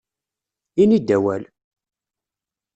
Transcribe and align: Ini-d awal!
Ini-d 0.81 1.11
awal! 1.15 1.43